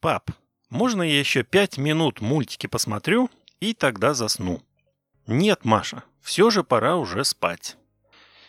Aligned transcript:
«Пап, 0.00 0.30
можно 0.70 1.02
я 1.02 1.18
еще 1.18 1.42
пять 1.42 1.78
минут 1.78 2.20
мультики 2.20 2.66
посмотрю 2.66 3.30
и 3.60 3.74
тогда 3.74 4.14
засну?» 4.14 4.62
«Нет, 5.26 5.64
Маша, 5.64 6.04
все 6.22 6.50
же 6.50 6.64
пора 6.64 6.96
уже 6.96 7.24
спать». 7.24 7.76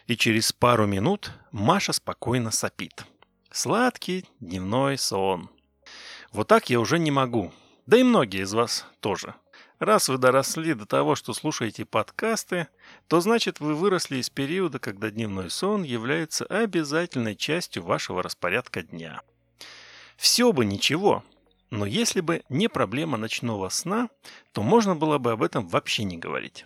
И 0.07 0.15
через 0.17 0.51
пару 0.51 0.87
минут 0.87 1.31
Маша 1.51 1.93
спокойно 1.93 2.51
сопит. 2.51 3.05
Сладкий 3.51 4.25
дневной 4.39 4.97
сон. 4.97 5.49
Вот 6.31 6.47
так 6.47 6.69
я 6.69 6.79
уже 6.79 6.99
не 6.99 7.11
могу. 7.11 7.51
Да 7.85 7.97
и 7.97 8.03
многие 8.03 8.43
из 8.43 8.53
вас 8.53 8.85
тоже. 8.99 9.35
Раз 9.79 10.09
вы 10.09 10.17
доросли 10.17 10.73
до 10.73 10.85
того, 10.85 11.15
что 11.15 11.33
слушаете 11.33 11.85
подкасты, 11.85 12.67
то 13.07 13.19
значит 13.19 13.59
вы 13.59 13.73
выросли 13.73 14.17
из 14.17 14.29
периода, 14.29 14.79
когда 14.79 15.09
дневной 15.09 15.49
сон 15.49 15.83
является 15.83 16.45
обязательной 16.45 17.35
частью 17.35 17.83
вашего 17.83 18.23
распорядка 18.23 18.83
дня. 18.83 19.21
Все 20.17 20.53
бы 20.53 20.65
ничего, 20.65 21.23
но 21.71 21.85
если 21.85 22.19
бы 22.19 22.43
не 22.49 22.67
проблема 22.67 23.17
ночного 23.17 23.69
сна, 23.69 24.09
то 24.51 24.61
можно 24.61 24.95
было 24.95 25.17
бы 25.17 25.31
об 25.31 25.41
этом 25.41 25.67
вообще 25.67 26.03
не 26.03 26.17
говорить. 26.17 26.65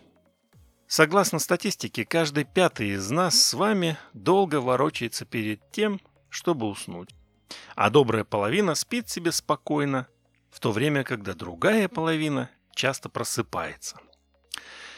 Согласно 0.87 1.39
статистике, 1.39 2.05
каждый 2.05 2.43
пятый 2.43 2.89
из 2.89 3.09
нас 3.11 3.41
с 3.41 3.53
вами 3.53 3.97
долго 4.13 4.59
ворочается 4.59 5.25
перед 5.25 5.71
тем, 5.71 6.01
чтобы 6.29 6.67
уснуть. 6.67 7.09
А 7.75 7.89
добрая 7.89 8.23
половина 8.23 8.75
спит 8.75 9.07
себе 9.07 9.31
спокойно, 9.31 10.07
в 10.49 10.59
то 10.59 10.71
время, 10.71 11.03
когда 11.03 11.33
другая 11.33 11.87
половина 11.87 12.49
часто 12.73 13.07
просыпается. 13.07 13.99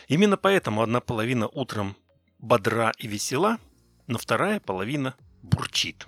Именно 0.08 0.38
поэтому 0.38 0.82
одна 0.82 1.02
половина 1.02 1.48
утром 1.48 1.98
бодра 2.40 2.94
и 2.98 3.08
весела, 3.08 3.60
но 4.08 4.18
вторая 4.18 4.62
половина 4.62 5.16
бурчит. 5.42 6.08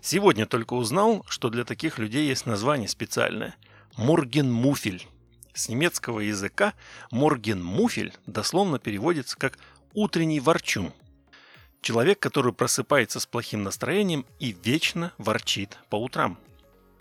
Сегодня 0.00 0.46
только 0.46 0.74
узнал, 0.74 1.24
что 1.28 1.50
для 1.50 1.64
таких 1.64 1.98
людей 1.98 2.26
есть 2.26 2.46
название 2.46 2.88
специальное– 2.88 3.54
Моргенмуфель. 3.96 5.06
С 5.52 5.68
немецкого 5.68 6.20
языка 6.20 6.74
Моргенмуфель 7.10 8.12
дословно 8.26 8.78
переводится 8.78 9.36
как 9.36 9.58
«утренний 9.92 10.40
ворчун». 10.40 10.92
Человек, 11.80 12.18
который 12.18 12.52
просыпается 12.52 13.20
с 13.20 13.26
плохим 13.26 13.62
настроением 13.62 14.24
и 14.38 14.56
вечно 14.64 15.12
ворчит 15.18 15.78
по 15.90 15.96
утрам. 15.96 16.38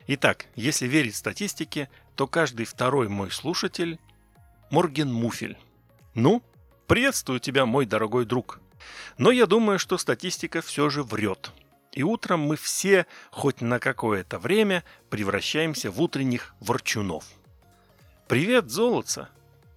Итак, 0.07 0.45
если 0.55 0.87
верить 0.87 1.15
статистике, 1.15 1.89
то 2.15 2.27
каждый 2.27 2.65
второй 2.65 3.07
мой 3.07 3.31
слушатель– 3.31 3.97
Морген 4.69 5.11
Муфель. 5.11 5.57
Ну, 6.13 6.43
приветствую 6.87 7.39
тебя, 7.39 7.65
мой 7.65 7.85
дорогой 7.85 8.25
друг. 8.25 8.59
Но 9.17 9.31
я 9.31 9.45
думаю, 9.45 9.79
что 9.79 9.97
статистика 9.97 10.61
все 10.61 10.89
же 10.89 11.03
врет. 11.03 11.51
И 11.93 12.01
утром 12.01 12.39
мы 12.39 12.55
все, 12.55 13.05
хоть 13.29 13.61
на 13.61 13.79
какое-то 13.79 14.39
время, 14.39 14.83
превращаемся 15.09 15.91
в 15.91 16.01
утренних 16.01 16.55
ворчунов. 16.59 17.25
Привет, 18.27 18.71
золотца! 18.71 19.29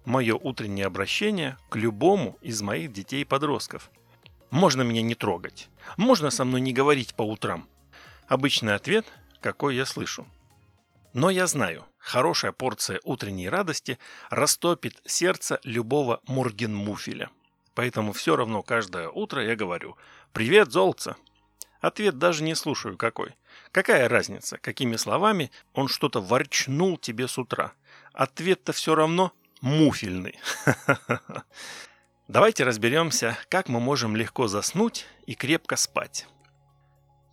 Мое 0.03 0.35
утреннее 0.35 0.87
обращение 0.87 1.57
к 1.69 1.75
любому 1.75 2.37
из 2.41 2.61
моих 2.61 2.91
детей 2.91 3.21
и 3.21 3.25
подростков. 3.25 3.91
Можно 4.49 4.81
меня 4.81 5.03
не 5.03 5.13
трогать. 5.13 5.69
Можно 5.97 6.31
со 6.31 6.43
мной 6.43 6.61
не 6.61 6.73
говорить 6.73 7.13
по 7.13 7.21
утрам. 7.21 7.67
Обычный 8.27 8.73
ответ, 8.73 9.05
какой 9.41 9.75
я 9.75 9.85
слышу. 9.85 10.25
Но 11.13 11.29
я 11.29 11.45
знаю, 11.45 11.85
хорошая 11.99 12.51
порция 12.51 12.99
утренней 13.03 13.49
радости 13.49 13.99
растопит 14.29 14.99
сердце 15.05 15.59
любого 15.63 16.21
мургенмуфеля. 16.27 17.29
Поэтому 17.75 18.11
все 18.11 18.35
равно 18.35 18.63
каждое 18.63 19.07
утро 19.09 19.43
я 19.43 19.55
говорю 19.55 19.97
«Привет, 20.31 20.71
золотце!» 20.71 21.15
Ответ 21.81 22.17
даже 22.17 22.43
не 22.43 22.55
слушаю 22.55 22.97
какой. 22.97 23.35
Какая 23.71 24.09
разница, 24.09 24.57
какими 24.57 24.95
словами 24.95 25.51
он 25.73 25.87
что-то 25.87 26.21
ворчнул 26.21 26.97
тебе 26.97 27.27
с 27.27 27.37
утра? 27.37 27.73
Ответ-то 28.13 28.73
все 28.73 28.95
равно 28.95 29.31
муфельный. 29.61 30.39
Давайте 32.27 32.63
разберемся, 32.63 33.37
как 33.49 33.69
мы 33.69 33.79
можем 33.79 34.15
легко 34.15 34.47
заснуть 34.47 35.05
и 35.25 35.35
крепко 35.35 35.75
спать. 35.75 36.27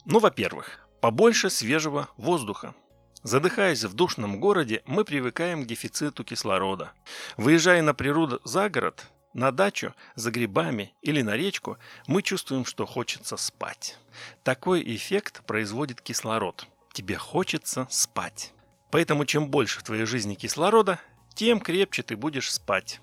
Ну, 0.04 0.18
во-первых, 0.18 0.86
побольше 1.00 1.50
свежего 1.50 2.08
воздуха. 2.16 2.74
Задыхаясь 3.22 3.84
в 3.84 3.94
душном 3.94 4.38
городе, 4.38 4.82
мы 4.84 5.02
привыкаем 5.04 5.64
к 5.64 5.66
дефициту 5.66 6.24
кислорода. 6.24 6.92
Выезжая 7.38 7.80
на 7.80 7.94
природу 7.94 8.40
за 8.44 8.68
город, 8.68 9.06
на 9.34 9.50
дачу, 9.50 9.94
за 10.14 10.30
грибами 10.30 10.94
или 11.02 11.20
на 11.20 11.36
речку, 11.36 11.76
мы 12.06 12.22
чувствуем, 12.22 12.64
что 12.64 12.86
хочется 12.86 13.36
спать. 13.36 13.98
Такой 14.42 14.82
эффект 14.96 15.44
производит 15.44 16.00
кислород. 16.00 16.66
Тебе 16.92 17.16
хочется 17.16 17.86
спать. 17.90 18.52
Поэтому 18.90 19.26
чем 19.26 19.48
больше 19.50 19.80
в 19.80 19.82
твоей 19.82 20.06
жизни 20.06 20.34
кислорода, 20.36 21.00
тем 21.34 21.60
крепче 21.60 22.02
ты 22.02 22.16
будешь 22.16 22.52
спать. 22.52 23.00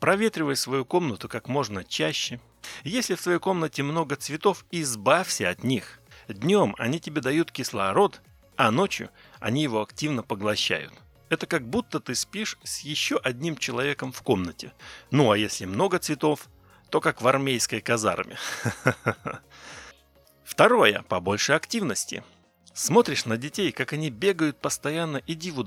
Проветривай 0.00 0.56
свою 0.56 0.84
комнату 0.84 1.28
как 1.28 1.48
можно 1.48 1.84
чаще. 1.84 2.40
Если 2.82 3.14
в 3.14 3.22
твоей 3.22 3.38
комнате 3.38 3.82
много 3.82 4.16
цветов, 4.16 4.64
избавься 4.70 5.48
от 5.48 5.62
них. 5.62 6.00
Днем 6.28 6.74
они 6.78 7.00
тебе 7.00 7.20
дают 7.20 7.52
кислород, 7.52 8.20
а 8.56 8.70
ночью 8.70 9.10
они 9.38 9.62
его 9.62 9.80
активно 9.80 10.22
поглощают. 10.22 10.92
Это 11.28 11.46
как 11.46 11.68
будто 11.68 12.00
ты 12.00 12.14
спишь 12.14 12.58
с 12.64 12.80
еще 12.80 13.18
одним 13.18 13.56
человеком 13.56 14.12
в 14.12 14.22
комнате. 14.22 14.72
Ну 15.10 15.30
а 15.30 15.38
если 15.38 15.66
много 15.66 15.98
цветов, 15.98 16.48
то 16.90 17.00
как 17.00 17.20
в 17.20 17.28
армейской 17.28 17.80
казарме. 17.80 18.38
Второе. 20.44 21.02
Побольше 21.02 21.52
активности. 21.52 22.24
Смотришь 22.72 23.26
на 23.26 23.36
детей, 23.36 23.72
как 23.72 23.92
они 23.92 24.10
бегают 24.10 24.58
постоянно 24.58 25.18
и 25.18 25.34
диву. 25.34 25.66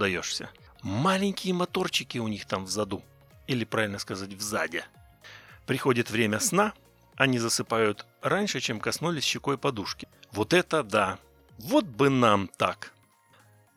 Маленькие 0.81 1.53
моторчики 1.53 2.17
у 2.17 2.28
них 2.28 2.45
там 2.45 2.66
в 2.66 2.69
заду. 2.69 3.03
Или 3.47 3.66
правильно 3.66 3.99
сказать, 3.99 4.33
в 4.33 4.41
заде. 4.41 4.85
Приходит 5.67 6.09
время 6.09 6.39
сна, 6.39 6.73
они 7.16 7.38
засыпают 7.38 8.05
раньше, 8.22 8.59
чем 8.59 8.79
коснулись 8.79 9.23
щекой 9.23 9.57
подушки. 9.57 10.07
Вот 10.31 10.53
это 10.53 10.83
да! 10.83 11.19
Вот 11.59 11.85
бы 11.85 12.09
нам 12.09 12.47
так. 12.47 12.93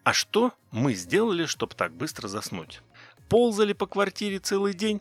А 0.04 0.12
что 0.12 0.52
мы 0.70 0.92
сделали, 0.94 1.46
чтобы 1.46 1.74
так 1.74 1.94
быстро 1.94 2.28
заснуть? 2.28 2.82
Ползали 3.30 3.72
по 3.72 3.86
квартире 3.86 4.38
целый 4.38 4.74
день? 4.74 5.00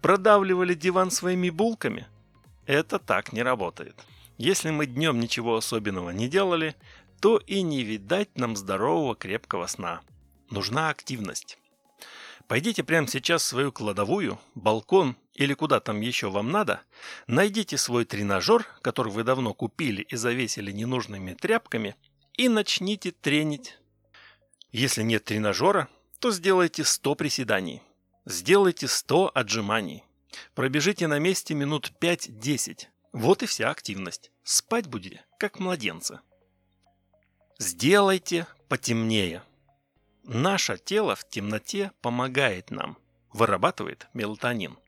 Продавливали 0.00 0.72
диван 0.72 1.10
своими 1.10 1.50
булками? 1.50 2.06
Это 2.64 2.98
так 2.98 3.34
не 3.34 3.42
работает. 3.42 3.94
Если 4.38 4.70
мы 4.70 4.86
днем 4.86 5.20
ничего 5.20 5.56
особенного 5.56 6.10
не 6.10 6.26
делали, 6.26 6.74
то 7.20 7.36
и 7.36 7.60
не 7.60 7.82
видать 7.82 8.38
нам 8.38 8.56
здорового 8.56 9.14
крепкого 9.14 9.66
сна. 9.66 10.00
Нужна 10.48 10.88
активность. 10.88 11.58
Пойдите 12.48 12.82
прямо 12.82 13.06
сейчас 13.06 13.42
в 13.42 13.46
свою 13.46 13.70
кладовую, 13.70 14.40
балкон 14.54 15.16
или 15.34 15.52
куда 15.52 15.80
там 15.80 16.00
еще 16.00 16.30
вам 16.30 16.50
надо, 16.50 16.80
найдите 17.26 17.76
свой 17.76 18.06
тренажер, 18.06 18.66
который 18.80 19.12
вы 19.12 19.22
давно 19.22 19.52
купили 19.52 20.02
и 20.02 20.16
завесили 20.16 20.72
ненужными 20.72 21.34
тряпками– 21.34 21.94
и 22.40 22.48
начните 22.48 23.10
тренить. 23.10 23.76
Если 24.72 25.02
нет 25.02 25.24
тренажера, 25.24 25.88
то 26.20 26.30
сделайте 26.30 26.84
100 26.84 27.14
приседаний. 27.16 27.82
Сделайте 28.24 28.86
100 28.86 29.32
отжиманий. 29.34 30.04
Пробежите 30.54 31.08
на 31.08 31.18
месте 31.18 31.54
минут 31.54 31.92
5-10. 32.00 32.86
Вот 33.12 33.42
и 33.42 33.46
вся 33.46 33.70
активность. 33.70 34.30
Спать 34.44 34.86
будете, 34.86 35.24
как 35.38 35.58
младенцы. 35.58 36.20
Сделайте 37.58 38.46
потемнее. 38.68 39.42
Наше 40.22 40.78
тело 40.78 41.16
в 41.16 41.28
темноте 41.28 41.90
помогает 42.00 42.70
нам. 42.70 42.96
Вырабатывает 43.32 44.06
мелатонин. 44.14 44.78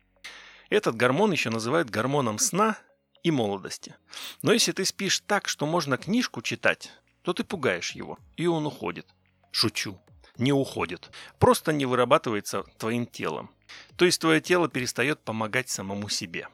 Этот 0.70 0.94
гормон 0.94 1.32
еще 1.32 1.50
называют 1.50 1.90
гормоном 1.90 2.38
сна 2.38 2.78
и 3.24 3.30
молодости. 3.30 3.96
Но 4.42 4.52
если 4.52 4.72
ты 4.72 4.84
спишь 4.84 5.20
так, 5.20 5.48
что 5.48 5.66
можно 5.66 5.96
книжку 5.96 6.40
читать, 6.40 6.90
то 7.22 7.32
ты 7.32 7.44
пугаешь 7.44 7.92
его, 7.92 8.18
и 8.36 8.46
он 8.46 8.66
уходит. 8.66 9.06
Шучу. 9.52 10.00
Не 10.38 10.52
уходит. 10.52 11.10
Просто 11.38 11.72
не 11.72 11.86
вырабатывается 11.86 12.64
твоим 12.78 13.06
телом. 13.06 13.50
То 13.96 14.04
есть 14.04 14.20
твое 14.20 14.40
тело 14.40 14.68
перестает 14.68 15.20
помогать 15.20 15.68
самому 15.68 16.08
себе. 16.08 16.48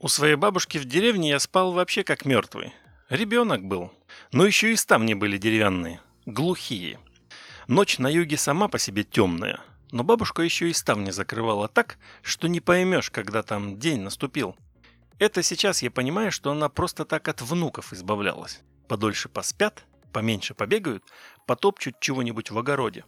У 0.00 0.08
своей 0.08 0.34
бабушки 0.34 0.76
в 0.76 0.84
деревне 0.84 1.30
я 1.30 1.38
спал 1.38 1.72
вообще 1.72 2.04
как 2.04 2.26
мертвый. 2.26 2.74
Ребенок 3.08 3.64
был. 3.64 3.90
Но 4.32 4.44
еще 4.44 4.72
и 4.72 4.76
ставни 4.76 5.14
были 5.14 5.38
деревянные. 5.38 6.00
Глухие. 6.26 6.98
Ночь 7.66 7.98
на 7.98 8.08
юге 8.08 8.36
сама 8.36 8.68
по 8.68 8.78
себе 8.78 9.04
темная. 9.04 9.60
Но 9.90 10.04
бабушка 10.04 10.42
еще 10.42 10.68
и 10.68 10.74
ставни 10.74 11.10
закрывала 11.10 11.68
так, 11.68 11.98
что 12.20 12.46
не 12.48 12.60
поймешь, 12.60 13.10
когда 13.10 13.42
там 13.42 13.78
день 13.78 14.00
наступил. 14.00 14.54
Это 15.18 15.42
сейчас 15.42 15.82
я 15.82 15.90
понимаю, 15.90 16.30
что 16.30 16.50
она 16.50 16.68
просто 16.68 17.04
так 17.04 17.26
от 17.28 17.40
внуков 17.40 17.92
избавлялась 17.92 18.60
подольше 18.88 19.28
поспят, 19.28 19.84
поменьше 20.12 20.54
побегают, 20.54 21.04
потопчут 21.46 22.00
чего-нибудь 22.00 22.50
в 22.50 22.58
огороде. 22.58 23.04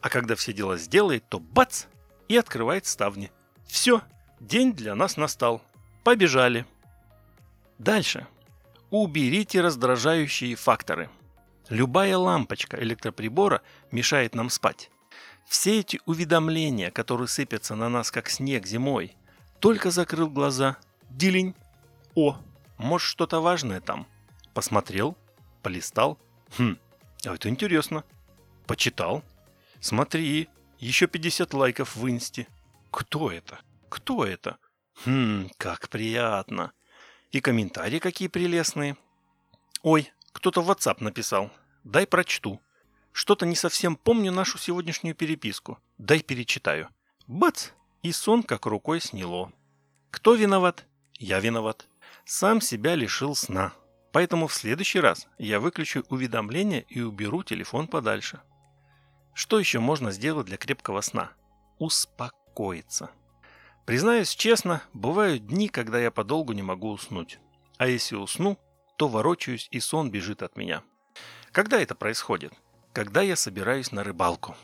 А 0.00 0.08
когда 0.08 0.34
все 0.34 0.52
дела 0.52 0.76
сделает, 0.78 1.28
то 1.28 1.38
бац! 1.38 1.84
И 2.28 2.36
открывает 2.36 2.86
ставни. 2.86 3.30
Все, 3.66 4.02
день 4.40 4.72
для 4.72 4.94
нас 4.94 5.16
настал. 5.16 5.62
Побежали. 6.04 6.66
Дальше. 7.78 8.26
Уберите 8.90 9.60
раздражающие 9.60 10.54
факторы. 10.54 11.08
Любая 11.68 12.16
лампочка 12.16 12.80
электроприбора 12.82 13.62
мешает 13.90 14.34
нам 14.34 14.50
спать. 14.50 14.90
Все 15.46 15.80
эти 15.80 16.00
уведомления, 16.06 16.90
которые 16.90 17.28
сыпятся 17.28 17.74
на 17.74 17.88
нас 17.88 18.10
как 18.10 18.28
снег 18.28 18.66
зимой, 18.66 19.16
только 19.60 19.90
закрыл 19.90 20.28
глаза, 20.28 20.76
дилень. 21.08 21.54
О, 22.14 22.36
может 22.78 23.08
что-то 23.08 23.40
важное 23.40 23.80
там. 23.80 24.06
Посмотрел, 24.54 25.16
полистал. 25.62 26.18
Хм, 26.58 26.78
а 27.24 27.34
это 27.34 27.48
интересно. 27.48 28.04
Почитал. 28.66 29.22
Смотри, 29.80 30.48
еще 30.78 31.06
50 31.06 31.54
лайков 31.54 31.96
в 31.96 32.08
инсте. 32.08 32.46
Кто 32.90 33.30
это? 33.30 33.60
Кто 33.88 34.24
это? 34.24 34.58
Хм, 35.04 35.50
как 35.56 35.88
приятно. 35.88 36.72
И 37.30 37.40
комментарии 37.40 37.98
какие 37.98 38.28
прелестные. 38.28 38.96
Ой, 39.82 40.12
кто-то 40.32 40.62
в 40.62 40.70
WhatsApp 40.70 41.02
написал. 41.02 41.50
Дай 41.84 42.06
прочту. 42.06 42.60
Что-то 43.12 43.46
не 43.46 43.56
совсем 43.56 43.96
помню 43.96 44.32
нашу 44.32 44.58
сегодняшнюю 44.58 45.14
переписку. 45.14 45.78
Дай 45.98 46.22
перечитаю. 46.22 46.88
Бац! 47.26 47.70
И 48.02 48.12
сон 48.12 48.42
как 48.42 48.66
рукой 48.66 49.00
сняло. 49.00 49.52
Кто 50.10 50.34
виноват? 50.34 50.86
Я 51.18 51.40
виноват. 51.40 51.86
Сам 52.24 52.60
себя 52.60 52.94
лишил 52.94 53.34
сна. 53.34 53.72
Поэтому 54.12 54.46
в 54.46 54.54
следующий 54.54 55.00
раз 55.00 55.26
я 55.38 55.58
выключу 55.58 56.04
уведомления 56.10 56.80
и 56.80 57.00
уберу 57.00 57.42
телефон 57.42 57.88
подальше. 57.88 58.40
Что 59.34 59.58
еще 59.58 59.80
можно 59.80 60.10
сделать 60.10 60.46
для 60.46 60.58
крепкого 60.58 61.00
сна? 61.00 61.32
Успокоиться. 61.78 63.10
Признаюсь 63.86 64.34
честно, 64.34 64.82
бывают 64.92 65.46
дни, 65.46 65.68
когда 65.68 65.98
я 65.98 66.10
подолгу 66.10 66.52
не 66.52 66.62
могу 66.62 66.90
уснуть. 66.90 67.38
А 67.78 67.86
если 67.86 68.14
усну, 68.14 68.58
то 68.98 69.08
ворочаюсь 69.08 69.66
и 69.70 69.80
сон 69.80 70.10
бежит 70.10 70.42
от 70.42 70.56
меня. 70.56 70.82
Когда 71.50 71.80
это 71.80 71.94
происходит? 71.94 72.52
Когда 72.92 73.22
я 73.22 73.34
собираюсь 73.34 73.90
на 73.90 74.04
рыбалку. 74.04 74.54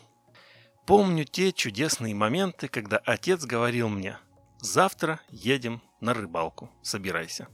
Помню 0.87 1.25
те 1.25 1.53
чудесные 1.53 2.15
моменты, 2.15 2.69
когда 2.69 2.99
отец 2.99 3.45
говорил 3.45 3.89
мне 3.89 4.19
«Завтра 4.61 5.21
едем 5.31 5.83
на 6.01 6.15
рыбалку, 6.15 6.71
собирайся». 6.83 7.49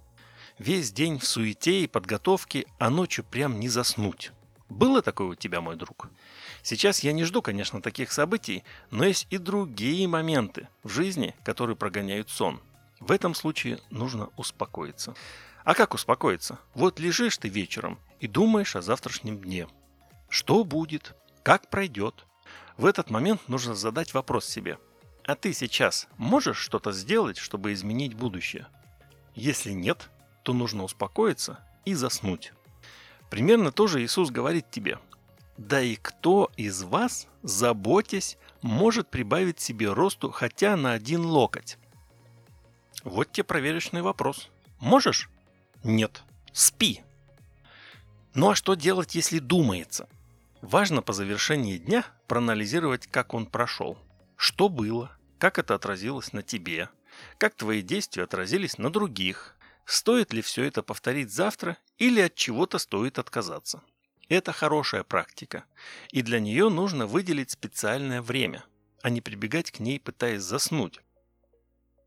Весь 0.59 0.93
день 0.93 1.19
в 1.19 1.27
суете 1.27 1.83
и 1.83 1.89
подготовке, 1.89 2.67
а 2.79 2.89
ночью 2.89 3.25
прям 3.25 3.59
не 3.59 3.69
заснуть. 3.69 4.31
Было 4.69 5.03
такое 5.03 5.29
у 5.29 5.35
тебя, 5.35 5.61
мой 5.61 5.77
друг? 5.77 6.09
Сейчас 6.63 7.01
я 7.01 7.13
не 7.13 7.25
жду, 7.25 7.43
конечно, 7.43 7.83
таких 7.83 8.13
событий, 8.13 8.65
но 8.91 9.05
есть 9.05 9.27
и 9.31 9.39
другие 9.39 10.07
моменты 10.09 10.69
в 10.83 10.89
жизни, 10.91 11.35
которые 11.45 11.77
прогоняют 11.77 12.31
сон. 12.31 12.61
В 13.01 13.11
этом 13.11 13.35
случае 13.35 13.81
нужно 13.91 14.31
успокоиться. 14.37 15.15
А 15.65 15.75
как 15.75 15.95
успокоиться? 15.95 16.59
Вот 16.75 17.01
лежишь 17.01 17.39
ты 17.39 17.49
вечером 17.49 17.99
и 18.21 18.29
думаешь 18.29 18.77
о 18.77 18.83
завтрашнем 18.83 19.41
дне. 19.41 19.67
Что 20.29 20.65
будет? 20.65 21.15
Как 21.43 21.69
пройдет? 21.69 22.27
В 22.77 22.87
этот 22.87 23.11
момент 23.11 23.49
нужно 23.49 23.75
задать 23.75 24.15
вопрос 24.15 24.47
себе. 24.47 24.79
А 25.25 25.35
ты 25.35 25.53
сейчас 25.53 26.07
можешь 26.17 26.59
что-то 26.59 26.93
сделать, 26.93 27.39
чтобы 27.39 27.73
изменить 27.73 28.15
будущее? 28.15 28.67
Если 29.35 29.73
нет, 29.73 30.11
то 30.45 30.53
нужно 30.53 30.85
успокоиться 30.85 31.59
и 31.85 31.95
заснуть. 31.95 32.53
Примерно 33.31 33.73
то 33.73 33.89
же 33.89 34.05
Иисус 34.05 34.31
говорит 34.31 34.71
тебе– 34.71 35.01
да 35.57 35.81
и 35.81 35.97
кто 35.97 36.51
из 36.57 36.83
вас, 36.83 37.29
заботясь, 37.43 38.39
может 38.63 39.09
прибавить 39.09 39.61
себе 39.61 39.93
росту 39.93 40.31
хотя 40.31 40.77
на 40.77 40.93
один 40.93 41.25
локоть? 41.25 41.79
Вот 43.05 43.31
тебе 43.31 43.45
проверочный 43.45 44.03
вопрос. 44.03 44.51
Можешь? 44.81 45.31
Нет. 45.85 46.25
Спи. 46.53 47.03
Ну 48.35 48.51
а 48.51 48.55
что 48.55 48.75
делать, 48.75 49.15
если 49.15 49.39
думается? 49.39 50.09
Важно 50.61 51.03
по 51.03 51.13
завершении 51.13 51.79
дня 51.79 52.05
проанализировать, 52.27 53.07
как 53.07 53.35
он 53.35 53.47
прошел. 53.47 53.99
Что 54.37 54.69
было, 54.69 55.17
как 55.39 55.59
это 55.59 55.75
отразилось 55.75 56.33
на 56.33 56.43
тебе, 56.43 56.89
как 57.39 57.55
твои 57.55 57.83
действия 57.83 58.25
отразились 58.25 58.79
на 58.79 58.91
других, 58.91 59.57
стоит 59.85 60.33
ли 60.33 60.43
все 60.43 60.65
это 60.65 60.83
повторить 60.83 61.33
завтра 61.33 61.79
или 61.99 62.21
от 62.21 62.35
чего-то 62.35 62.79
стоит 62.79 63.19
отказаться. 63.19 63.83
Это 64.29 64.53
хорошая 64.53 65.05
практика, 65.05 65.65
и 66.11 66.23
для 66.23 66.41
нее 66.41 66.71
нужно 66.71 67.07
выделить 67.07 67.51
специальное 67.51 68.23
время, 68.23 68.65
а 69.03 69.11
не 69.11 69.21
прибегать 69.21 69.71
к 69.71 69.81
ней, 69.81 70.01
пытаясь 70.01 70.43
заснуть. 70.43 71.01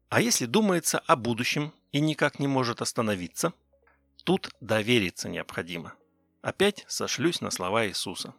А 0.09 0.21
если 0.21 0.45
думается 0.45 0.99
о 0.99 1.15
будущем 1.15 1.73
и 1.91 1.99
никак 1.99 2.39
не 2.39 2.47
может 2.47 2.81
остановиться, 2.81 3.53
тут 4.23 4.49
довериться 4.61 5.29
необходимо. 5.29 5.93
Опять 6.41 6.85
сошлюсь 6.87 7.41
на 7.41 7.51
слова 7.51 7.85
Иисуса. 7.87 8.33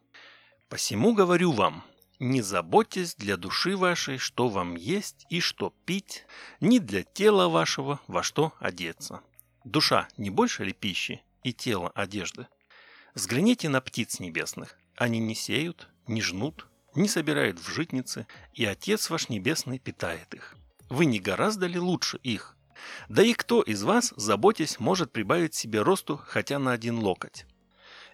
«Посему 0.68 1.14
говорю 1.14 1.52
вам, 1.52 1.84
не 2.18 2.42
заботьтесь 2.42 3.14
для 3.14 3.36
души 3.36 3.76
вашей, 3.76 4.18
что 4.18 4.48
вам 4.48 4.74
есть 4.76 5.26
и 5.30 5.40
что 5.40 5.72
пить, 5.84 6.26
ни 6.60 6.78
для 6.78 7.02
тела 7.02 7.48
вашего, 7.48 8.00
во 8.06 8.22
что 8.22 8.52
одеться. 8.58 9.22
Душа 9.64 10.08
не 10.16 10.30
больше 10.30 10.64
ли 10.64 10.72
пищи 10.72 11.22
и 11.42 11.52
тело 11.52 11.90
одежды? 11.94 12.46
Взгляните 13.14 13.68
на 13.68 13.80
птиц 13.80 14.20
небесных. 14.20 14.78
Они 14.96 15.18
не 15.18 15.34
сеют, 15.34 15.88
не 16.06 16.22
жнут, 16.22 16.66
не 16.94 17.08
собирают 17.08 17.58
в 17.58 17.68
житницы, 17.68 18.26
и 18.52 18.64
Отец 18.64 19.10
ваш 19.10 19.28
Небесный 19.28 19.78
питает 19.78 20.34
их. 20.34 20.56
Вы 20.88 21.04
не 21.04 21.20
гораздо 21.20 21.66
ли 21.66 21.78
лучше 21.78 22.18
их? 22.22 22.56
Да 23.08 23.22
и 23.22 23.34
кто 23.34 23.62
из 23.62 23.82
вас, 23.82 24.12
заботясь, 24.16 24.80
может 24.80 25.12
прибавить 25.12 25.54
себе 25.54 25.82
росту 25.82 26.16
хотя 26.16 26.58
на 26.58 26.72
один 26.72 26.98
локоть? 26.98 27.46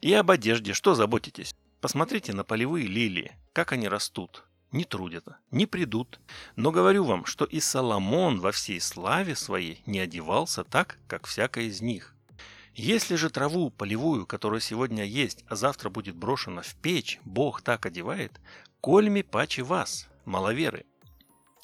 И 0.01 0.13
об 0.13 0.31
одежде 0.31 0.75
что 0.75 0.95
заботитесь? 0.95 1.55
Посмотрите 1.85 2.33
на 2.33 2.45
полевые 2.45 2.87
лилии, 2.87 3.37
как 3.53 3.73
они 3.73 3.89
растут. 3.89 4.45
Не 4.73 4.85
трудятся, 4.85 5.37
не 5.51 5.67
придут. 5.67 6.19
Но 6.57 6.73
говорю 6.73 7.05
вам, 7.05 7.27
что 7.27 7.45
и 7.45 7.61
Соломон 7.61 8.41
во 8.41 8.53
всей 8.53 8.81
славе 8.81 9.37
своей 9.37 9.83
не 9.85 9.99
одевался 9.99 10.65
так, 10.65 10.97
как 11.07 11.27
всякая 11.27 11.65
из 11.67 11.83
них. 11.83 12.15
Если 12.73 13.17
же 13.17 13.29
траву 13.29 13.69
полевую, 13.69 14.25
которая 14.27 14.61
сегодня 14.61 15.05
есть, 15.05 15.45
а 15.47 15.57
завтра 15.57 15.91
будет 15.91 16.17
брошена 16.17 16.63
в 16.63 16.75
печь, 16.77 17.21
Бог 17.27 17.61
так 17.61 17.85
одевает, 17.85 18.41
кольми 18.81 19.21
паче 19.21 19.63
вас, 19.63 20.09
маловеры. 20.25 20.87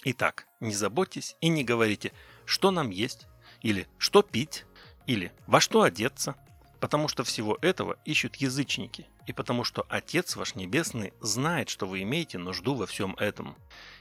Итак, 0.04 0.46
не 0.60 0.74
заботьтесь 0.74 1.34
и 1.40 1.48
не 1.48 1.64
говорите, 1.64 2.12
что 2.44 2.70
нам 2.70 2.90
есть, 2.90 3.26
или 3.62 3.88
что 3.96 4.20
пить, 4.20 4.66
или 5.06 5.32
во 5.46 5.62
что 5.62 5.80
одеться, 5.80 6.36
потому 6.80 7.08
что 7.08 7.22
всего 7.24 7.58
этого 7.60 7.98
ищут 8.04 8.36
язычники, 8.36 9.06
и 9.26 9.32
потому 9.32 9.64
что 9.64 9.86
Отец 9.88 10.34
ваш 10.36 10.54
Небесный 10.54 11.12
знает, 11.20 11.68
что 11.68 11.86
вы 11.86 12.02
имеете 12.02 12.38
нужду 12.38 12.74
во 12.74 12.86
всем 12.86 13.14
этом. 13.18 13.56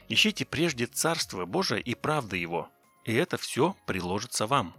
Ищите 0.08 0.44
прежде 0.44 0.86
Царство 0.86 1.44
Божие 1.44 1.80
и 1.80 1.94
правды 1.94 2.38
Его, 2.38 2.68
и 3.04 3.14
это 3.14 3.36
все 3.36 3.76
приложится 3.86 4.46
вам. 4.46 4.74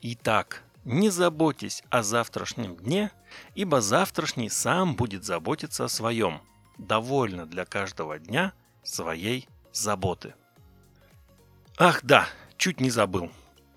Итак, 0.00 0.62
не 0.84 1.10
заботьтесь 1.10 1.82
о 1.90 2.02
завтрашнем 2.02 2.76
дне, 2.76 3.10
ибо 3.54 3.80
завтрашний 3.80 4.48
сам 4.48 4.96
будет 4.96 5.24
заботиться 5.24 5.84
о 5.84 5.88
своем. 5.88 6.40
Довольно 6.78 7.46
для 7.46 7.64
каждого 7.64 8.18
дня 8.18 8.52
своей 8.82 9.48
заботы. 9.72 10.34
Ах 11.78 12.00
да, 12.02 12.28
чуть 12.56 12.80
не 12.80 12.90
забыл. 12.90 13.30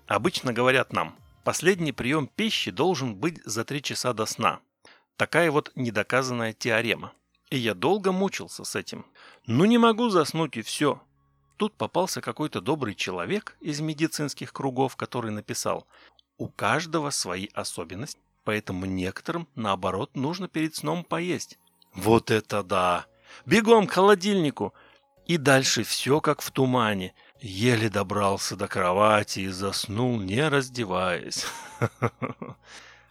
Обычно 0.06 0.52
говорят 0.52 0.92
нам, 0.92 1.16
последний 1.48 1.92
прием 1.92 2.26
пищи 2.26 2.70
должен 2.70 3.16
быть 3.16 3.42
за 3.42 3.64
три 3.64 3.80
часа 3.80 4.12
до 4.12 4.26
сна. 4.26 4.60
Такая 5.16 5.50
вот 5.50 5.72
недоказанная 5.76 6.52
теорема. 6.52 7.14
И 7.48 7.56
я 7.56 7.72
долго 7.72 8.12
мучился 8.12 8.64
с 8.64 8.76
этим. 8.76 9.06
Ну 9.46 9.64
не 9.64 9.78
могу 9.78 10.10
заснуть 10.10 10.58
и 10.58 10.60
все. 10.60 11.00
Тут 11.56 11.72
попался 11.72 12.20
какой-то 12.20 12.60
добрый 12.60 12.94
человек 12.94 13.56
из 13.60 13.80
медицинских 13.80 14.52
кругов, 14.52 14.96
который 14.96 15.30
написал, 15.30 15.86
у 16.36 16.48
каждого 16.48 17.08
свои 17.08 17.48
особенности, 17.54 18.20
поэтому 18.44 18.84
некоторым, 18.84 19.48
наоборот, 19.54 20.14
нужно 20.14 20.48
перед 20.48 20.74
сном 20.74 21.02
поесть. 21.02 21.58
Вот 21.94 22.30
это 22.30 22.62
да! 22.62 23.06
Бегом 23.46 23.86
к 23.86 23.92
холодильнику! 23.92 24.74
И 25.24 25.38
дальше 25.38 25.82
все 25.82 26.20
как 26.20 26.42
в 26.42 26.50
тумане. 26.50 27.14
Еле 27.40 27.88
добрался 27.88 28.56
до 28.56 28.66
кровати 28.66 29.40
и 29.40 29.48
заснул, 29.48 30.18
не 30.20 30.48
раздеваясь. 30.48 31.46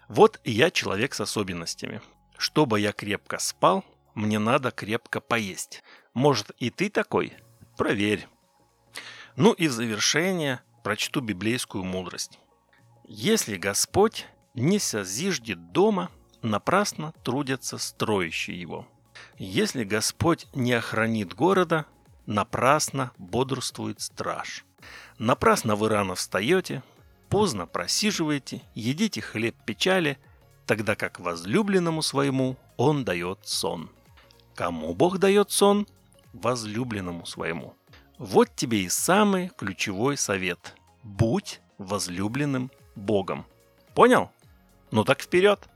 Вот 0.09 0.39
я 0.45 0.71
человек 0.71 1.13
с 1.13 1.19
особенностями. 1.19 2.01
Чтобы 2.37 2.79
я 2.79 2.93
крепко 2.93 3.39
спал, 3.39 3.83
мне 4.15 4.39
надо 4.39 4.71
крепко 4.71 5.19
поесть. 5.19 5.83
Может 6.13 6.51
и 6.59 6.69
ты 6.69 6.89
такой? 6.89 7.33
Проверь. 7.75 8.25
Ну 9.35 9.51
и 9.51 9.67
в 9.67 9.73
завершение 9.73 10.61
прочту 10.81 11.19
библейскую 11.19 11.83
мудрость. 11.83 12.39
Если 13.03 13.57
Господь 13.57 14.27
не 14.53 14.79
созиждет 14.79 15.73
дома, 15.73 16.09
напрасно 16.41 17.13
трудятся 17.23 17.77
строящие 17.77 18.59
его. 18.59 18.87
Если 19.37 19.83
Господь 19.83 20.47
не 20.55 20.71
охранит 20.71 21.33
города, 21.33 21.85
напрасно 22.27 23.11
бодрствует 23.17 23.99
страж. 24.01 24.63
Напрасно 25.17 25.75
вы 25.75 25.89
рано 25.89 26.13
встаете, 26.13 26.83
поздно 27.29 27.65
просиживаете, 27.65 28.61
едите 28.75 29.21
хлеб 29.21 29.55
печали, 29.65 30.19
тогда 30.67 30.95
как 30.95 31.19
возлюбленному 31.19 32.03
своему 32.03 32.57
он 32.75 33.03
дает 33.03 33.39
сон. 33.47 33.89
Кому 34.53 34.93
Бог 34.93 35.17
дает 35.17 35.49
сон? 35.49 35.87
Возлюбленному 36.33 37.25
своему. 37.25 37.75
Вот 38.19 38.55
тебе 38.55 38.83
и 38.83 38.89
самый 38.89 39.49
ключевой 39.49 40.17
совет. 40.17 40.75
Будь 41.03 41.61
возлюбленным 41.77 42.71
Богом. 42.95 43.45
Понял? 43.95 44.31
Ну 44.91 45.03
так 45.03 45.21
вперед! 45.21 45.67